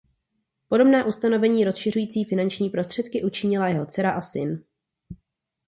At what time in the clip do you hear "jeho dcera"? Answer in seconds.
3.67-4.11